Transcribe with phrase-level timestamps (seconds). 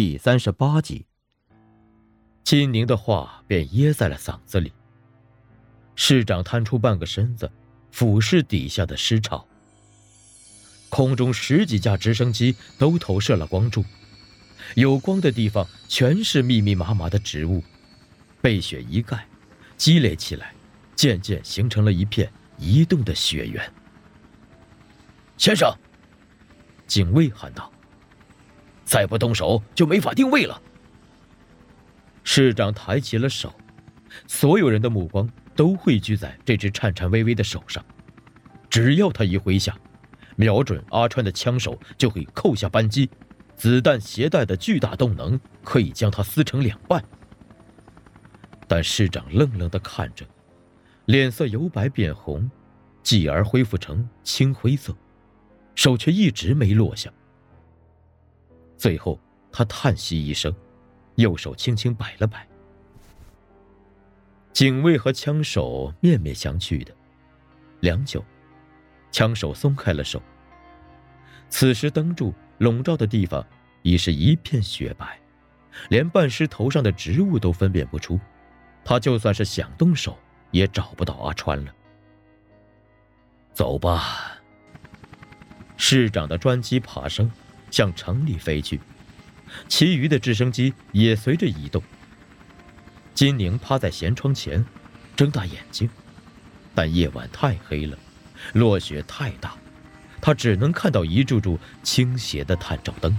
[0.00, 1.06] 第三十八集，
[2.44, 4.72] 金宁的话便噎在了嗓子里。
[5.96, 7.50] 市长探出半个身子，
[7.90, 9.44] 俯视底下的尸潮。
[10.88, 13.84] 空中十几架直升机都投射了光柱，
[14.76, 17.60] 有光的地方全是密密麻麻的植物，
[18.40, 19.26] 被雪一盖，
[19.76, 20.54] 积累起来，
[20.94, 23.68] 渐渐形成了一片移动的雪原。
[25.36, 25.76] 先生，
[26.86, 27.72] 警卫喊道。
[28.88, 30.62] 再不动手就没法定位了。
[32.24, 33.52] 市长抬起了手，
[34.26, 37.84] 所有人的目光都汇聚在这只颤颤巍巍的手上。
[38.70, 39.76] 只要他一挥下，
[40.36, 43.10] 瞄准阿川的枪手就会扣下扳机，
[43.54, 47.04] 子弹携带的巨大动能可以将他撕成两半。
[48.66, 50.24] 但市长愣愣地看着，
[51.04, 52.50] 脸色由白变红，
[53.02, 54.96] 继而恢复成青灰色，
[55.74, 57.12] 手却一直没落下。
[58.78, 59.18] 最后，
[59.52, 60.54] 他叹息一声，
[61.16, 62.46] 右手轻轻摆了摆。
[64.52, 66.94] 警卫和枪手面面相觑的，
[67.80, 68.24] 良久，
[69.10, 70.22] 枪手松开了手。
[71.48, 73.44] 此时灯柱笼罩的地方
[73.82, 75.18] 已是一片雪白，
[75.88, 78.18] 连半尸头上的植物都分辨不出。
[78.84, 80.16] 他就算是想动手，
[80.52, 81.74] 也找不到阿川了。
[83.52, 84.38] 走吧。
[85.76, 87.30] 市长的专机爬升。
[87.70, 88.80] 向城里飞去，
[89.68, 91.82] 其余的直升机也随着移动。
[93.14, 94.64] 金宁趴在舷窗前，
[95.16, 95.88] 睁大眼睛，
[96.74, 97.98] 但夜晚太黑了，
[98.52, 99.56] 落雪太大，
[100.20, 103.16] 他只能看到一柱柱倾斜的探照灯。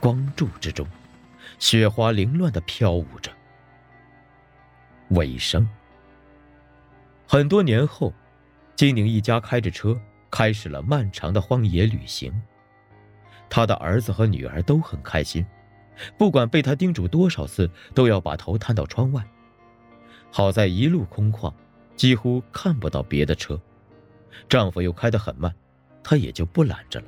[0.00, 0.86] 光柱之中，
[1.58, 3.30] 雪花凌乱的飘舞着。
[5.10, 5.68] 尾声。
[7.26, 8.12] 很多年后，
[8.74, 10.00] 金宁一家开着车，
[10.30, 12.32] 开始了漫长的荒野旅行。
[13.50, 15.44] 他的儿子和女儿都很开心，
[16.16, 19.26] 不管被他叮嘱多少次，都要把头探到窗外。
[20.30, 21.52] 好在一路空旷，
[21.96, 23.60] 几乎看不到别的车。
[24.48, 25.52] 丈夫又开得很慢，
[26.02, 27.06] 她也就不拦着了。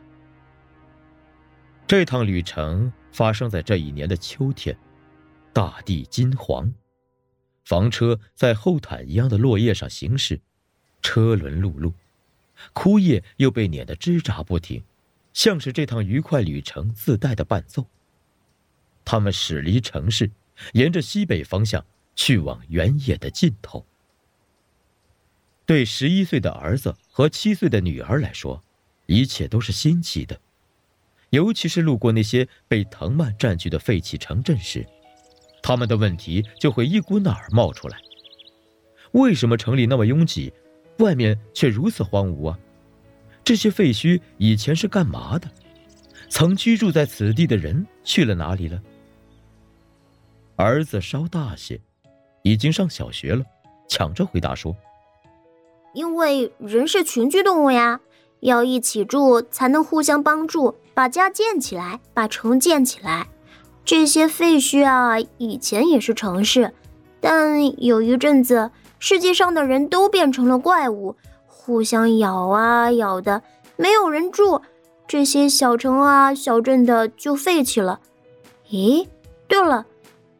[1.86, 4.76] 这趟旅程发生在这一年的秋天，
[5.52, 6.72] 大地金黄，
[7.64, 10.40] 房车在厚毯一样的落叶上行驶，
[11.02, 11.92] 车轮辘辘，
[12.72, 14.82] 枯叶又被碾得吱喳不停。
[15.40, 17.86] 像是这趟愉快旅程自带的伴奏。
[19.06, 20.30] 他们驶离城市，
[20.74, 21.82] 沿着西北方向
[22.14, 23.86] 去往原野的尽头。
[25.64, 28.62] 对十一岁的儿子和七岁的女儿来说，
[29.06, 30.38] 一切都是新奇的，
[31.30, 34.86] 尤其是路过那些被藤蔓占据的废弃城镇时，
[35.62, 37.96] 他们的问题就会一股脑儿冒出来：
[39.12, 40.52] 为什么城里那么拥挤，
[40.98, 42.58] 外面却如此荒芜啊？
[43.50, 45.50] 这些废墟以前是干嘛的？
[46.28, 48.80] 曾居住在此地的人去了哪里了？
[50.54, 51.80] 儿子稍大些，
[52.44, 53.44] 已经上小学了，
[53.88, 54.76] 抢着回答说
[55.94, 57.98] ：“因为人是群居动物呀，
[58.38, 63.26] 要一起住才能互相帮助，把家建起来，把城建起来。
[63.84, 66.72] 这些废墟啊，以前也是城市，
[67.20, 71.16] 但有一阵子，世界上的人都变成了怪物。”
[71.60, 73.42] 互相咬啊咬的，
[73.76, 74.62] 没有人住，
[75.06, 78.00] 这些小城啊小镇的就废弃了。
[78.70, 79.06] 咦，
[79.46, 79.84] 对了，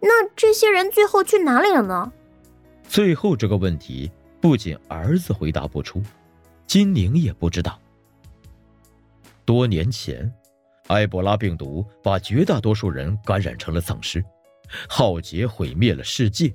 [0.01, 2.11] 那这些人最后去哪里了呢？
[2.89, 4.11] 最后这个问题
[4.41, 6.03] 不仅儿子回答不出，
[6.67, 7.79] 金宁也不知道。
[9.45, 10.33] 多年前，
[10.87, 14.25] 埃博拉病毒把绝大多数人感染成了丧尸，
[14.89, 16.51] 浩劫毁灭了世界。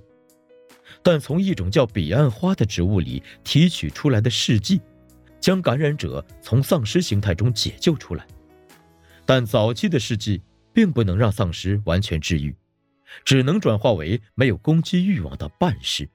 [1.06, 4.82] 但从一种叫彼岸花的植物里提取出来的试剂，
[5.40, 8.26] 将感染者从丧尸形态中解救出来。
[9.24, 10.42] 但早期的试剂
[10.74, 12.56] 并不能让丧尸完全治愈，
[13.24, 16.10] 只能转化为没有攻击欲望的半尸。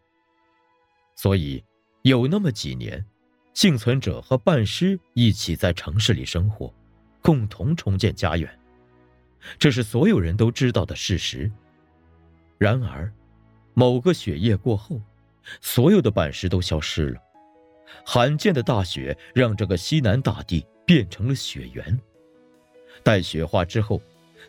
[1.14, 1.62] 所以，
[2.02, 3.06] 有那么几年，
[3.54, 6.74] 幸存者和半尸一起在城市里生活，
[7.22, 8.58] 共同重建家园。
[9.56, 11.48] 这是所有人都知道的事实。
[12.58, 13.12] 然而，
[13.74, 15.00] 某个雪夜过后，
[15.60, 17.20] 所有的板石都消失了。
[18.04, 21.98] 罕见的大雪让这个西南大地变成了雪原。
[23.02, 24.00] 待雪化之后，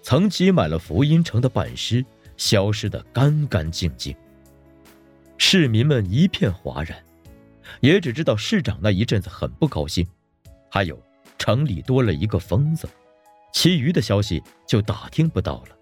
[0.01, 2.05] 曾挤满了福音城的板石
[2.37, 4.15] 消失得干干净净。
[5.37, 7.03] 市民们一片哗然，
[7.79, 10.05] 也只知道市长那一阵子很不高兴。
[10.69, 11.01] 还有
[11.37, 12.87] 城里多了一个疯子，
[13.53, 15.77] 其余的消息就打听不到了。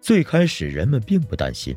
[0.00, 1.76] 最开始人们并不担心。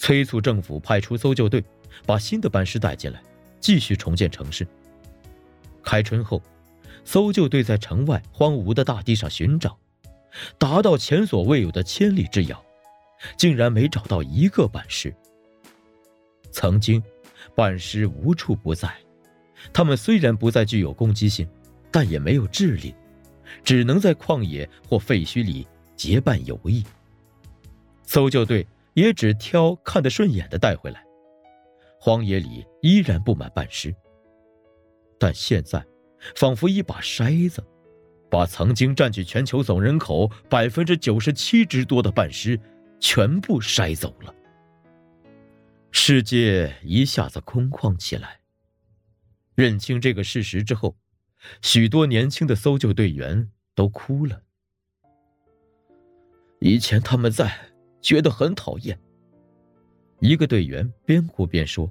[0.00, 1.62] 催促政府派出搜救队，
[2.06, 3.22] 把新的班师带进来，
[3.60, 4.66] 继续重建城市。
[5.82, 6.42] 开春后，
[7.04, 9.76] 搜救队在城外荒芜的大地上寻找，
[10.56, 12.64] 达到前所未有的千里之遥，
[13.36, 15.14] 竟然没找到一个板尸。
[16.50, 17.02] 曾经，
[17.54, 18.90] 板尸无处不在，
[19.70, 21.46] 他们虽然不再具有攻击性，
[21.90, 22.94] 但也没有智力，
[23.62, 26.82] 只能在旷野或废墟里结伴游弋。
[28.06, 31.04] 搜救队也只挑看得顺眼的带回来。
[31.98, 33.94] 荒野里依然布满半尸，
[35.18, 35.84] 但现在，
[36.34, 37.62] 仿佛一把筛子，
[38.30, 42.58] 把曾经占据全球总人口百分之九十七之多的半尸
[42.98, 44.34] 全部筛走了。
[45.92, 48.40] 世界一下子空旷起来。
[49.54, 50.96] 认清这个事实之后，
[51.60, 54.40] 许多年轻的搜救队员都哭了。
[56.60, 57.58] 以前他们在，
[58.00, 58.98] 觉得很讨厌。
[60.20, 61.90] 一个队员边哭边说：“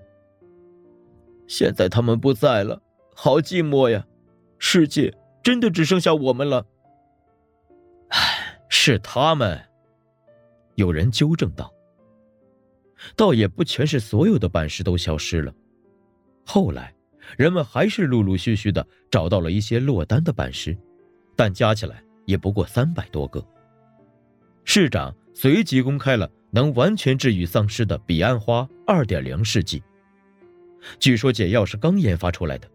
[1.48, 2.82] 现在他们不在了，
[3.16, 4.06] 好寂寞呀！
[4.60, 5.12] 世界
[5.42, 6.66] 真的只剩下我们了。”
[8.10, 9.60] 唉，是他们。
[10.76, 11.74] 有人纠正道
[13.18, 15.54] ：“倒也不全是所有的板石都消失了。
[16.46, 16.94] 后来，
[17.38, 20.78] 人们还是陆陆续续的找到了一些落单的板石，
[21.36, 23.44] 但加起来也不过三百多个。”
[24.72, 26.30] 市长随即公开了。
[26.52, 29.82] 能完全治愈丧尸的彼岸花二点零试剂，
[31.00, 32.70] 据说解药是刚研发出来的。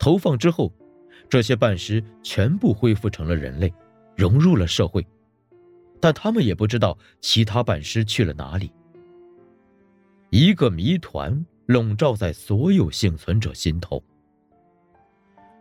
[0.00, 0.72] 投放之后，
[1.28, 3.72] 这些半尸全部恢复成了人类，
[4.16, 5.06] 融入了社会。
[6.00, 8.72] 但他们也不知道其他半尸去了哪里。
[10.30, 14.02] 一个谜团笼罩在所有幸存者心头。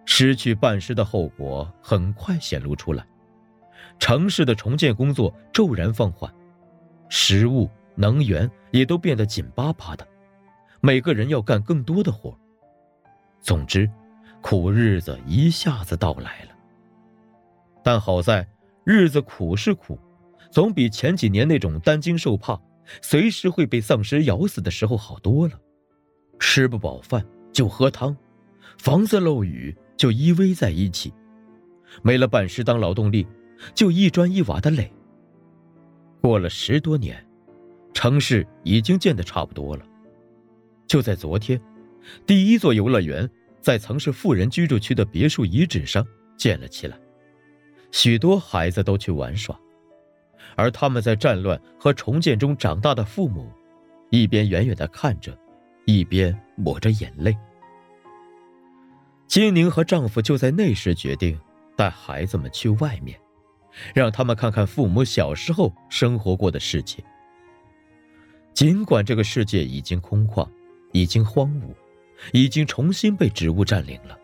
[0.06, 3.06] 失去半尸的后果很快显露出来，
[4.01, 6.30] 城市的重建工作骤然放缓。
[7.07, 10.06] 食物、能源也都变得紧巴巴的，
[10.81, 12.36] 每个人要干更多的活。
[13.42, 13.89] 总之，
[14.42, 16.50] 苦日子一下子到来了。
[17.83, 18.45] 但好在，
[18.83, 20.00] 日子苦是苦，
[20.50, 22.59] 总比前几年那种担惊受怕、
[23.03, 25.53] 随时会被丧尸咬死的时候好多了。
[26.39, 28.18] 吃不饱饭就喝汤，
[28.80, 31.13] 房子漏雨就依偎在一起，
[32.01, 33.27] 没了板石当劳动力，
[33.74, 34.92] 就一砖一瓦的垒。
[36.22, 37.25] 过了十多年，
[37.94, 39.86] 城市已经建得差不多了。
[40.88, 41.60] 就在昨天，
[42.25, 43.30] 第一座游乐园
[43.60, 46.06] 在曾是富人居住区的别墅遗址上
[46.36, 47.00] 建了起来，
[47.92, 49.58] 许多孩子都去玩耍，
[50.56, 53.50] 而他们在战乱和重建中长大的父母，
[54.10, 55.38] 一边远远地看着，
[55.86, 57.38] 一边抹着眼泪。
[59.28, 61.40] 金宁和丈夫就在那时决定
[61.78, 63.18] 带孩子们去外面。
[63.94, 67.04] 让他们看看父母小时候生活过的世界。
[68.54, 70.48] 尽管这个世界已经空旷，
[70.92, 71.74] 已经荒芜，
[72.34, 74.18] 已经重新被植物占领了。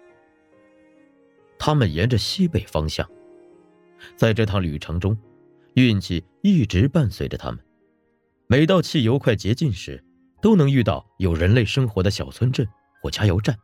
[1.58, 3.10] 他们沿着西北方向，
[4.16, 5.18] 在这趟旅程中，
[5.76, 7.60] 运气一直伴随着他们。
[8.48, 10.04] 每到汽油快竭尽时，
[10.42, 12.68] 都能遇到有人类生活的小村镇
[13.02, 13.58] 或加油站，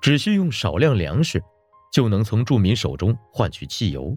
[0.00, 1.42] 只需用少量粮食，
[1.92, 4.16] 就能从住民手中换取汽油。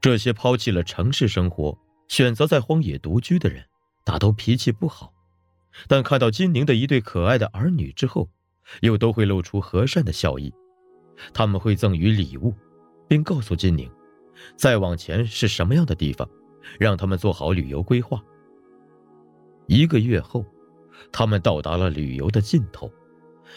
[0.00, 3.64] 这些抛弃了城市生活，选择在荒野独居的人，
[4.04, 5.12] 大都脾气不好，
[5.88, 8.28] 但看到金宁的一对可爱的儿女之后，
[8.80, 10.52] 又都会露出和善的笑意。
[11.32, 12.54] 他们会赠予礼物，
[13.08, 13.90] 并告诉金宁，
[14.56, 16.28] 再往前是什么样的地方，
[16.78, 18.22] 让他们做好旅游规划。
[19.66, 20.46] 一个月后，
[21.10, 22.88] 他们到达了旅游的尽头，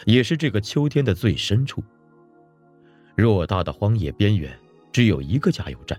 [0.06, 1.82] 也是这个秋天的最深处。
[3.16, 4.58] 偌大的荒野边缘，
[4.90, 5.98] 只有一个加油站。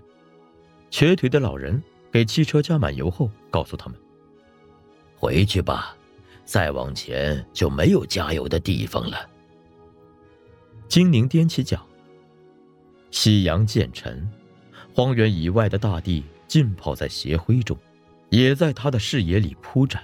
[0.96, 1.82] 瘸腿的老人
[2.12, 3.98] 给汽车加满油后，告诉他们
[5.18, 5.96] ：“回去吧，
[6.44, 9.28] 再往前就没有加油的地方了。”
[10.86, 11.84] 精灵踮起脚。
[13.10, 14.24] 夕阳渐沉，
[14.94, 17.76] 荒原以外的大地浸泡在斜晖中，
[18.30, 20.00] 也在他的视野里铺展。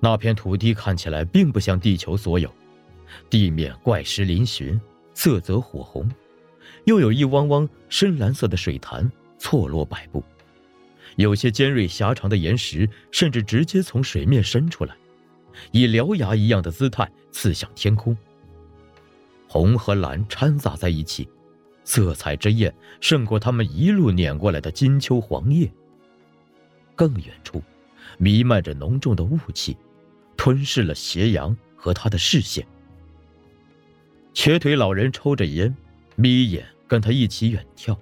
[0.00, 2.52] 那片土地看起来并不像地球所有，
[3.30, 4.80] 地面怪石嶙峋，
[5.14, 6.10] 色泽火红，
[6.86, 9.08] 又有一汪汪深蓝色的水潭。
[9.40, 10.22] 错落摆布，
[11.16, 14.94] 有些尖锐狭长的岩石甚至直接从水面伸出来，
[15.72, 18.14] 以獠牙一样的姿态刺向天空。
[19.48, 21.26] 红和蓝掺杂在一起，
[21.84, 25.68] 色彩之艳胜过他们一路撵过来的金秋黄叶。
[26.94, 27.62] 更远处，
[28.18, 29.74] 弥漫着浓重的雾气，
[30.36, 32.64] 吞噬了斜阳和他的视线。
[34.34, 35.74] 瘸腿老人抽着烟，
[36.14, 37.96] 眯眼跟他一起远眺。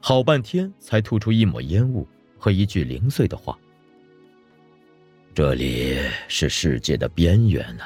[0.00, 2.06] 好半天才吐出一抹烟雾
[2.38, 3.58] 和一句零碎的话
[5.34, 5.98] ：“这里
[6.28, 7.84] 是世界的边缘呢，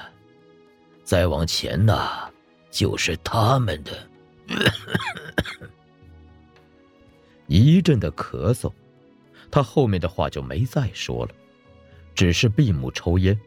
[1.03, 2.29] 再往前呐，
[2.71, 4.09] 就是他们的。
[7.47, 8.73] ”一阵的咳嗽，
[9.51, 11.33] 他后面的话就没再说了，
[12.15, 13.39] 只是闭目抽烟。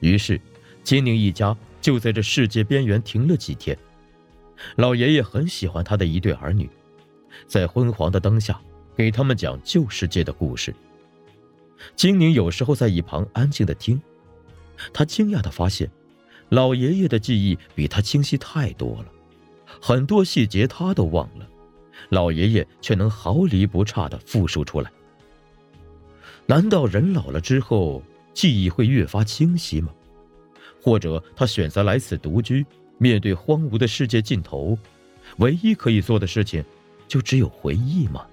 [0.00, 0.40] 于是，
[0.82, 3.78] 金陵一家就在这世界边缘停了几天。
[4.76, 6.68] 老爷爷很喜欢他的一对儿女，
[7.46, 8.60] 在昏黄的灯下
[8.96, 10.74] 给他们讲旧世界的故事。
[11.96, 14.00] 金宁有时候在一旁安静的听，
[14.92, 15.90] 他惊讶的发现，
[16.48, 19.06] 老爷爷的记忆比他清晰太多了，
[19.80, 21.48] 很多细节他都忘了，
[22.10, 24.90] 老爷爷却能毫厘不差的复述出来。
[26.46, 28.02] 难道人老了之后
[28.34, 29.92] 记忆会越发清晰吗？
[30.80, 32.64] 或者他选择来此独居，
[32.98, 34.76] 面对荒芜的世界尽头，
[35.38, 36.64] 唯一可以做的事情，
[37.12, 38.24] 就只有回忆吗？